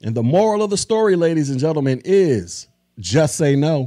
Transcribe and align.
And 0.00 0.14
the 0.14 0.22
moral 0.22 0.62
of 0.62 0.70
the 0.70 0.76
story, 0.76 1.16
ladies 1.16 1.50
and 1.50 1.58
gentlemen, 1.58 2.00
is 2.04 2.68
just 3.00 3.36
say 3.36 3.56
no. 3.56 3.86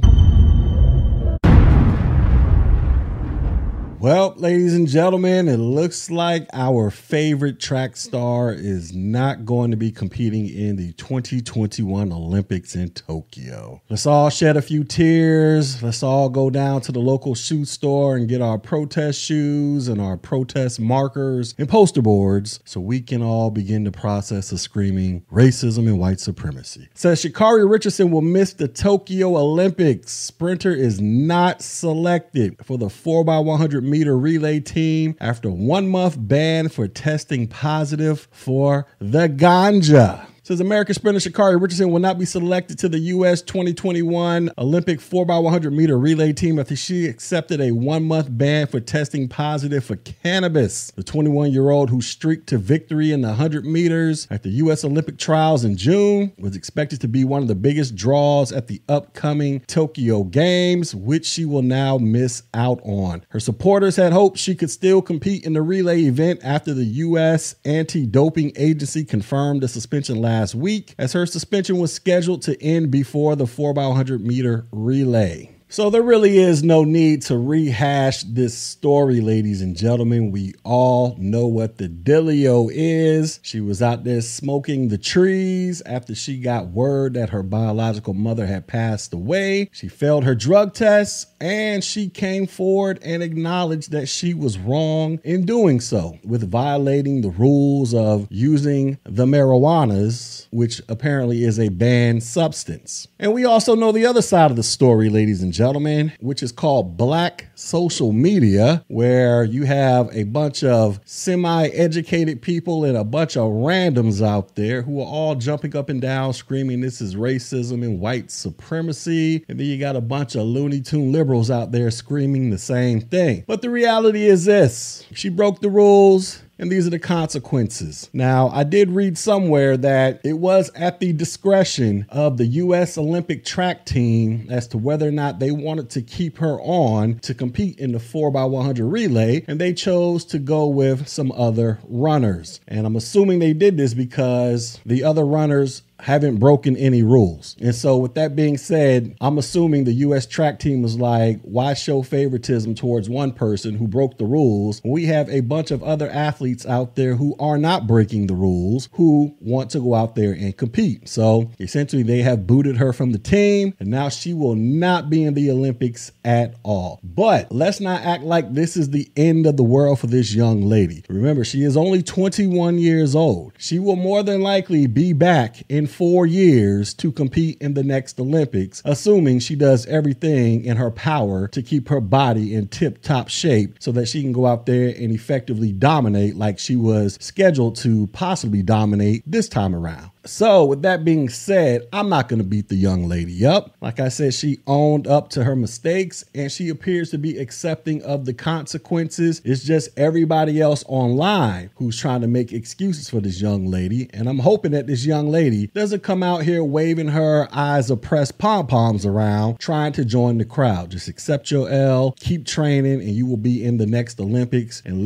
Well, 4.02 4.34
ladies 4.36 4.74
and 4.74 4.88
gentlemen, 4.88 5.46
it 5.46 5.58
looks 5.58 6.10
like 6.10 6.48
our 6.52 6.90
favorite 6.90 7.60
track 7.60 7.96
star 7.96 8.52
is 8.52 8.92
not 8.92 9.44
going 9.44 9.70
to 9.70 9.76
be 9.76 9.92
competing 9.92 10.48
in 10.48 10.74
the 10.74 10.92
2021 10.94 12.12
Olympics 12.12 12.74
in 12.74 12.88
Tokyo. 12.88 13.80
Let's 13.88 14.04
all 14.04 14.28
shed 14.28 14.56
a 14.56 14.62
few 14.62 14.82
tears. 14.82 15.84
Let's 15.84 16.02
all 16.02 16.30
go 16.30 16.50
down 16.50 16.80
to 16.80 16.90
the 16.90 16.98
local 16.98 17.36
shoe 17.36 17.64
store 17.64 18.16
and 18.16 18.28
get 18.28 18.42
our 18.42 18.58
protest 18.58 19.20
shoes 19.20 19.86
and 19.86 20.00
our 20.00 20.16
protest 20.16 20.80
markers 20.80 21.54
and 21.56 21.68
poster 21.68 22.02
boards 22.02 22.58
so 22.64 22.80
we 22.80 23.02
can 23.02 23.22
all 23.22 23.52
begin 23.52 23.84
the 23.84 23.92
process 23.92 24.50
of 24.50 24.58
screaming 24.58 25.24
racism 25.30 25.86
and 25.86 26.00
white 26.00 26.18
supremacy. 26.18 26.88
Says 26.94 27.22
Sha'Carri 27.22 27.70
Richardson 27.70 28.10
will 28.10 28.20
miss 28.20 28.52
the 28.52 28.66
Tokyo 28.66 29.36
Olympics. 29.36 30.10
Sprinter 30.10 30.72
is 30.72 31.00
not 31.00 31.62
selected 31.62 32.56
for 32.64 32.76
the 32.76 32.86
4x100 32.86 33.91
meter 33.92 34.16
relay 34.16 34.58
team 34.58 35.14
after 35.20 35.50
one 35.50 35.86
month 35.86 36.16
ban 36.18 36.70
for 36.70 36.88
testing 36.88 37.46
positive 37.46 38.26
for 38.32 38.86
the 38.98 39.28
ganja. 39.28 40.26
Says 40.52 40.60
American 40.60 40.94
sprinter 40.94 41.18
Sha'Carri 41.18 41.58
Richardson 41.58 41.90
will 41.92 41.98
not 41.98 42.18
be 42.18 42.26
selected 42.26 42.78
to 42.80 42.88
the 42.90 42.98
U.S. 42.98 43.40
2021 43.40 44.50
Olympic 44.58 44.98
4x100 44.98 45.72
meter 45.72 45.98
relay 45.98 46.34
team 46.34 46.58
after 46.58 46.76
she 46.76 47.06
accepted 47.06 47.58
a 47.58 47.72
one 47.72 48.04
month 48.04 48.26
ban 48.28 48.66
for 48.66 48.78
testing 48.78 49.28
positive 49.28 49.82
for 49.82 49.96
cannabis. 49.96 50.90
The 50.90 51.04
21 51.04 51.52
year 51.52 51.70
old 51.70 51.88
who 51.88 52.02
streaked 52.02 52.48
to 52.48 52.58
victory 52.58 53.12
in 53.12 53.22
the 53.22 53.28
100 53.28 53.64
meters 53.64 54.28
at 54.30 54.42
the 54.42 54.50
U.S. 54.50 54.84
Olympic 54.84 55.16
trials 55.16 55.64
in 55.64 55.74
June 55.74 56.34
was 56.36 56.54
expected 56.54 57.00
to 57.00 57.08
be 57.08 57.24
one 57.24 57.40
of 57.40 57.48
the 57.48 57.54
biggest 57.54 57.94
draws 57.94 58.52
at 58.52 58.66
the 58.66 58.82
upcoming 58.90 59.60
Tokyo 59.60 60.22
Games, 60.22 60.94
which 60.94 61.24
she 61.24 61.46
will 61.46 61.62
now 61.62 61.96
miss 61.96 62.42
out 62.52 62.78
on. 62.84 63.24
Her 63.30 63.40
supporters 63.40 63.96
had 63.96 64.12
hoped 64.12 64.36
she 64.36 64.54
could 64.54 64.70
still 64.70 65.00
compete 65.00 65.46
in 65.46 65.54
the 65.54 65.62
relay 65.62 66.02
event 66.02 66.40
after 66.44 66.74
the 66.74 66.84
U.S. 66.84 67.54
anti 67.64 68.04
doping 68.04 68.52
agency 68.56 69.06
confirmed 69.06 69.62
the 69.62 69.68
suspension 69.68 70.20
last 70.20 70.41
last 70.42 70.56
week, 70.56 70.92
as 70.98 71.12
her 71.12 71.24
suspension 71.24 71.78
was 71.78 71.92
scheduled 71.92 72.42
to 72.42 72.60
end 72.60 72.90
before 72.90 73.36
the 73.36 73.44
4x100 73.44 74.18
meter 74.18 74.66
relay. 74.72 75.51
So 75.72 75.88
there 75.88 76.02
really 76.02 76.36
is 76.36 76.62
no 76.62 76.84
need 76.84 77.22
to 77.22 77.38
rehash 77.38 78.24
this 78.24 78.54
story, 78.54 79.22
ladies 79.22 79.62
and 79.62 79.74
gentlemen. 79.74 80.30
We 80.30 80.52
all 80.64 81.16
know 81.18 81.46
what 81.46 81.78
the 81.78 81.88
dealio 81.88 82.70
is. 82.70 83.40
She 83.42 83.62
was 83.62 83.80
out 83.80 84.04
there 84.04 84.20
smoking 84.20 84.88
the 84.88 84.98
trees 84.98 85.80
after 85.86 86.14
she 86.14 86.40
got 86.40 86.66
word 86.66 87.14
that 87.14 87.30
her 87.30 87.42
biological 87.42 88.12
mother 88.12 88.44
had 88.44 88.66
passed 88.66 89.14
away. 89.14 89.70
She 89.72 89.88
failed 89.88 90.24
her 90.24 90.34
drug 90.34 90.74
tests 90.74 91.24
and 91.40 91.82
she 91.82 92.10
came 92.10 92.46
forward 92.46 92.98
and 93.02 93.22
acknowledged 93.22 93.92
that 93.92 94.10
she 94.10 94.34
was 94.34 94.58
wrong 94.58 95.20
in 95.24 95.46
doing 95.46 95.80
so 95.80 96.18
with 96.22 96.50
violating 96.50 97.22
the 97.22 97.30
rules 97.30 97.94
of 97.94 98.28
using 98.30 98.98
the 99.04 99.24
marijuanas, 99.24 100.48
which 100.50 100.82
apparently 100.90 101.44
is 101.44 101.58
a 101.58 101.70
banned 101.70 102.22
substance. 102.22 103.08
And 103.18 103.32
we 103.32 103.46
also 103.46 103.74
know 103.74 103.90
the 103.90 104.04
other 104.04 104.20
side 104.20 104.50
of 104.50 104.58
the 104.58 104.62
story, 104.62 105.08
ladies 105.08 105.42
and 105.42 105.50
gentlemen 105.50 105.61
gentlemen, 105.62 106.12
which 106.18 106.42
is 106.42 106.50
called 106.50 106.96
Black 106.96 107.46
Social 107.54 108.10
Media, 108.10 108.84
where 108.88 109.44
you 109.44 109.62
have 109.62 110.08
a 110.10 110.24
bunch 110.24 110.64
of 110.64 110.98
semi 111.04 111.68
educated 111.68 112.42
people 112.42 112.84
and 112.84 112.96
a 112.96 113.04
bunch 113.04 113.36
of 113.36 113.44
randoms 113.44 114.26
out 114.26 114.56
there 114.56 114.82
who 114.82 115.00
are 115.00 115.06
all 115.06 115.36
jumping 115.36 115.76
up 115.76 115.88
and 115.88 116.02
down 116.02 116.32
screaming 116.32 116.80
this 116.80 117.00
is 117.00 117.14
racism 117.14 117.84
and 117.84 118.00
white 118.00 118.32
supremacy. 118.32 119.44
And 119.48 119.60
then 119.60 119.68
you 119.68 119.78
got 119.78 119.94
a 119.94 120.00
bunch 120.00 120.34
of 120.34 120.46
Looney 120.46 120.80
Tune 120.80 121.12
liberals 121.12 121.48
out 121.48 121.70
there 121.70 121.92
screaming 121.92 122.50
the 122.50 122.58
same 122.58 123.00
thing. 123.00 123.44
But 123.46 123.62
the 123.62 123.70
reality 123.70 124.24
is 124.24 124.44
this 124.44 125.06
she 125.14 125.28
broke 125.28 125.60
the 125.60 125.70
rules 125.70 126.42
and 126.62 126.70
these 126.70 126.86
are 126.86 126.90
the 126.90 126.98
consequences. 127.00 128.08
Now, 128.12 128.48
I 128.50 128.62
did 128.62 128.88
read 128.88 129.18
somewhere 129.18 129.76
that 129.78 130.20
it 130.22 130.34
was 130.34 130.70
at 130.76 131.00
the 131.00 131.12
discretion 131.12 132.06
of 132.08 132.36
the 132.36 132.46
U.S. 132.46 132.96
Olympic 132.96 133.44
track 133.44 133.84
team 133.84 134.46
as 134.48 134.68
to 134.68 134.78
whether 134.78 135.08
or 135.08 135.10
not 135.10 135.40
they 135.40 135.50
wanted 135.50 135.90
to 135.90 136.02
keep 136.02 136.38
her 136.38 136.60
on 136.60 137.18
to 137.18 137.34
compete 137.34 137.80
in 137.80 137.90
the 137.90 137.98
4x100 137.98 138.92
relay, 138.92 139.44
and 139.48 139.60
they 139.60 139.72
chose 139.72 140.24
to 140.26 140.38
go 140.38 140.68
with 140.68 141.08
some 141.08 141.32
other 141.32 141.80
runners. 141.82 142.60
And 142.68 142.86
I'm 142.86 142.94
assuming 142.94 143.40
they 143.40 143.54
did 143.54 143.76
this 143.76 143.92
because 143.92 144.78
the 144.86 145.02
other 145.02 145.24
runners 145.24 145.82
haven't 146.02 146.36
broken 146.38 146.76
any 146.76 147.02
rules. 147.02 147.56
And 147.60 147.74
so, 147.74 147.96
with 147.96 148.14
that 148.14 148.34
being 148.34 148.58
said, 148.58 149.16
I'm 149.20 149.38
assuming 149.38 149.84
the 149.84 149.92
U.S. 149.92 150.26
track 150.26 150.58
team 150.58 150.82
was 150.82 150.96
like, 150.96 151.40
why 151.42 151.74
show 151.74 152.02
favoritism 152.02 152.74
towards 152.74 153.08
one 153.08 153.32
person 153.32 153.76
who 153.76 153.86
broke 153.86 154.18
the 154.18 154.24
rules? 154.24 154.80
We 154.84 155.06
have 155.06 155.28
a 155.30 155.40
bunch 155.40 155.70
of 155.70 155.82
other 155.82 156.10
athletes 156.10 156.66
out 156.66 156.96
there 156.96 157.14
who 157.14 157.36
are 157.38 157.56
not 157.56 157.86
breaking 157.86 158.26
the 158.26 158.34
rules, 158.34 158.88
who 158.94 159.36
want 159.40 159.70
to 159.70 159.78
go 159.78 159.94
out 159.94 160.16
there 160.16 160.32
and 160.32 160.56
compete. 160.56 161.08
So, 161.08 161.52
essentially, 161.60 162.02
they 162.02 162.22
have 162.22 162.48
booted 162.48 162.78
her 162.78 162.92
from 162.92 163.12
the 163.12 163.18
team, 163.18 163.74
and 163.78 163.88
now 163.88 164.08
she 164.08 164.34
will 164.34 164.56
not 164.56 165.08
be 165.08 165.22
in 165.22 165.34
the 165.34 165.52
Olympics 165.52 166.10
at 166.24 166.56
all. 166.64 166.98
But 167.04 167.52
let's 167.52 167.78
not 167.78 168.02
act 168.02 168.24
like 168.24 168.52
this 168.52 168.76
is 168.76 168.90
the 168.90 169.10
end 169.16 169.46
of 169.46 169.56
the 169.56 169.62
world 169.62 170.00
for 170.00 170.08
this 170.08 170.34
young 170.34 170.62
lady. 170.62 171.04
Remember, 171.08 171.44
she 171.44 171.62
is 171.62 171.76
only 171.76 172.02
21 172.02 172.78
years 172.78 173.14
old. 173.14 173.52
She 173.56 173.78
will 173.78 173.96
more 173.96 174.24
than 174.24 174.40
likely 174.40 174.88
be 174.88 175.12
back 175.12 175.62
in 175.68 175.86
four 175.92 176.26
years 176.26 176.94
to 176.94 177.12
compete 177.12 177.58
in 177.60 177.74
the 177.74 177.82
next 177.82 178.18
Olympics, 178.20 178.80
assuming 178.84 179.38
she 179.38 179.54
does 179.54 179.86
everything 179.86 180.64
in 180.64 180.76
her 180.76 180.90
power 180.90 181.48
to 181.48 181.62
keep 181.62 181.88
her 181.88 182.00
body 182.00 182.54
in 182.54 182.68
tip 182.68 183.02
top 183.02 183.28
shape 183.28 183.76
so 183.80 183.92
that 183.92 184.06
she 184.06 184.22
can 184.22 184.32
go 184.32 184.46
out 184.46 184.66
there 184.66 184.88
and 184.88 185.12
effectively 185.12 185.72
dominate 185.72 186.36
like 186.36 186.58
she 186.58 186.76
was 186.76 187.18
scheduled 187.20 187.76
to 187.76 188.06
possibly 188.08 188.62
dominate 188.62 189.22
this 189.26 189.48
time 189.48 189.74
around. 189.74 190.11
So, 190.24 190.64
with 190.64 190.82
that 190.82 191.04
being 191.04 191.28
said, 191.28 191.88
I'm 191.92 192.08
not 192.08 192.28
going 192.28 192.38
to 192.38 192.44
beat 192.44 192.68
the 192.68 192.76
young 192.76 193.08
lady 193.08 193.44
up. 193.44 193.76
Like 193.80 193.98
I 193.98 194.08
said, 194.08 194.34
she 194.34 194.60
owned 194.66 195.06
up 195.08 195.30
to 195.30 195.44
her 195.44 195.56
mistakes 195.56 196.24
and 196.34 196.50
she 196.50 196.68
appears 196.68 197.10
to 197.10 197.18
be 197.18 197.38
accepting 197.38 198.02
of 198.02 198.24
the 198.24 198.32
consequences. 198.32 199.42
It's 199.44 199.64
just 199.64 199.90
everybody 199.98 200.60
else 200.60 200.84
online 200.86 201.70
who's 201.74 201.98
trying 201.98 202.20
to 202.20 202.28
make 202.28 202.52
excuses 202.52 203.10
for 203.10 203.20
this 203.20 203.40
young 203.40 203.66
lady. 203.66 204.08
And 204.12 204.28
I'm 204.28 204.38
hoping 204.38 204.72
that 204.72 204.86
this 204.86 205.04
young 205.04 205.28
lady 205.30 205.66
doesn't 205.68 206.02
come 206.02 206.22
out 206.22 206.42
here 206.42 206.62
waving 206.62 207.08
her 207.08 207.48
eyes 207.52 207.90
oppressed 207.90 208.38
pom 208.38 208.66
poms 208.68 209.04
around, 209.04 209.58
trying 209.58 209.92
to 209.94 210.04
join 210.04 210.38
the 210.38 210.44
crowd. 210.44 210.90
Just 210.90 211.08
accept 211.08 211.50
your 211.50 211.68
L, 211.68 212.14
keep 212.20 212.46
training, 212.46 213.00
and 213.00 213.10
you 213.10 213.26
will 213.26 213.36
be 213.36 213.64
in 213.64 213.78
the 213.78 213.86
next 213.86 214.20
Olympics 214.20 214.82
and 214.84 215.04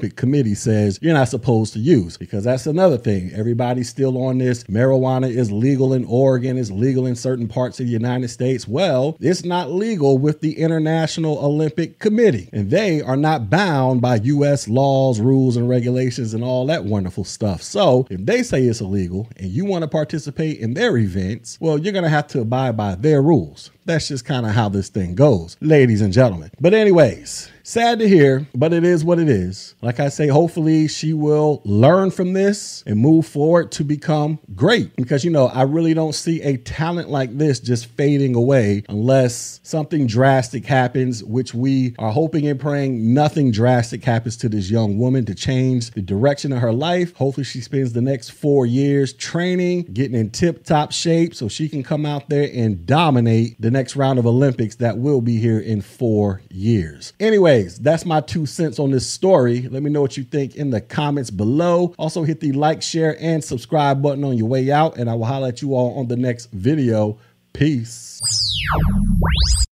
Olympic 0.00 0.16
Committee 0.16 0.54
says 0.54 0.98
you're 1.02 1.12
not 1.12 1.28
supposed 1.28 1.74
to 1.74 1.78
use 1.78 2.16
because 2.16 2.44
that's 2.44 2.66
another 2.66 2.96
thing. 2.96 3.30
Everybody's 3.34 3.90
still 3.90 4.16
on 4.24 4.38
this. 4.38 4.64
Marijuana 4.64 5.28
is 5.28 5.52
legal 5.52 5.92
in 5.92 6.06
Oregon, 6.06 6.56
it's 6.56 6.70
legal 6.70 7.06
in 7.06 7.14
certain 7.14 7.46
parts 7.46 7.80
of 7.80 7.86
the 7.86 7.92
United 7.92 8.28
States. 8.28 8.66
Well, 8.66 9.18
it's 9.20 9.44
not 9.44 9.70
legal 9.70 10.16
with 10.16 10.40
the 10.40 10.58
International 10.58 11.38
Olympic 11.44 11.98
Committee, 11.98 12.48
and 12.50 12.70
they 12.70 13.02
are 13.02 13.16
not 13.16 13.50
bound 13.50 14.00
by 14.00 14.16
U.S. 14.16 14.68
laws, 14.68 15.20
rules, 15.20 15.58
and 15.58 15.68
regulations 15.68 16.32
and 16.32 16.42
all 16.42 16.64
that 16.66 16.84
wonderful 16.84 17.24
stuff. 17.24 17.62
So 17.62 18.06
if 18.08 18.24
they 18.24 18.42
say 18.42 18.62
it's 18.62 18.80
illegal 18.80 19.28
and 19.36 19.50
you 19.50 19.66
want 19.66 19.82
to 19.82 19.88
participate 19.88 20.60
in 20.60 20.72
their 20.72 20.96
events, 20.96 21.58
well, 21.60 21.76
you're 21.76 21.92
going 21.92 22.04
to 22.04 22.08
have 22.08 22.28
to 22.28 22.40
abide 22.40 22.74
by 22.74 22.94
their 22.94 23.20
rules. 23.20 23.70
That's 23.84 24.08
just 24.08 24.24
kind 24.24 24.46
of 24.46 24.52
how 24.52 24.68
this 24.68 24.88
thing 24.88 25.14
goes, 25.14 25.56
ladies 25.60 26.00
and 26.00 26.12
gentlemen. 26.12 26.50
But, 26.60 26.74
anyways, 26.74 27.50
sad 27.62 27.98
to 27.98 28.08
hear, 28.08 28.46
but 28.54 28.72
it 28.72 28.84
is 28.84 29.04
what 29.04 29.18
it 29.18 29.28
is. 29.28 29.74
Like 29.82 30.00
I 30.00 30.08
say, 30.08 30.28
hopefully 30.28 30.88
she 30.88 31.12
will 31.12 31.62
learn 31.64 32.10
from 32.10 32.32
this 32.32 32.82
and 32.86 32.98
move 32.98 33.26
forward 33.26 33.72
to 33.72 33.84
become 33.84 34.38
great. 34.54 34.94
Because, 34.96 35.24
you 35.24 35.30
know, 35.30 35.46
I 35.46 35.62
really 35.62 35.94
don't 35.94 36.14
see 36.14 36.42
a 36.42 36.56
talent 36.56 37.10
like 37.10 37.36
this 37.36 37.60
just 37.60 37.86
fading 37.86 38.34
away 38.34 38.84
unless 38.88 39.60
something 39.62 40.06
drastic 40.06 40.66
happens, 40.66 41.22
which 41.24 41.54
we 41.54 41.94
are 41.98 42.12
hoping 42.12 42.46
and 42.46 42.58
praying 42.58 43.14
nothing 43.14 43.50
drastic 43.50 44.04
happens 44.04 44.36
to 44.38 44.48
this 44.48 44.70
young 44.70 44.98
woman 44.98 45.24
to 45.26 45.34
change 45.34 45.90
the 45.92 46.02
direction 46.02 46.52
of 46.52 46.60
her 46.60 46.72
life. 46.72 47.14
Hopefully, 47.16 47.44
she 47.44 47.60
spends 47.60 47.92
the 47.92 48.02
next 48.02 48.30
four 48.30 48.66
years 48.66 49.12
training, 49.12 49.84
getting 49.92 50.18
in 50.18 50.30
tip 50.30 50.64
top 50.64 50.92
shape 50.92 51.34
so 51.34 51.48
she 51.48 51.68
can 51.68 51.82
come 51.82 52.06
out 52.06 52.28
there 52.28 52.50
and 52.54 52.86
dominate 52.86 53.60
the 53.60 53.70
next 53.70 53.96
round 53.96 54.18
of 54.18 54.26
Olympics 54.26 54.76
that 54.76 54.98
will 54.98 55.20
be 55.20 55.38
here 55.38 55.60
in 55.60 55.80
four 55.80 56.42
years. 56.50 57.12
Anyways, 57.50 57.80
that's 57.80 58.04
my 58.04 58.20
two 58.20 58.46
cents 58.46 58.78
on 58.78 58.92
this 58.92 59.10
story. 59.10 59.62
Let 59.62 59.82
me 59.82 59.90
know 59.90 60.00
what 60.00 60.16
you 60.16 60.22
think 60.22 60.54
in 60.54 60.70
the 60.70 60.80
comments 60.80 61.32
below. 61.32 61.94
Also, 61.98 62.22
hit 62.22 62.38
the 62.38 62.52
like, 62.52 62.80
share, 62.80 63.20
and 63.20 63.42
subscribe 63.42 64.00
button 64.00 64.22
on 64.22 64.38
your 64.38 64.46
way 64.46 64.70
out, 64.70 64.96
and 64.96 65.10
I 65.10 65.14
will 65.14 65.24
holler 65.24 65.48
at 65.48 65.60
you 65.60 65.74
all 65.74 65.98
on 65.98 66.06
the 66.06 66.14
next 66.14 66.52
video. 66.52 67.18
Peace. 67.52 68.20